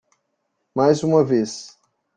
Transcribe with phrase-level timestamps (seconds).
[0.73, 1.77] Mais uma vez.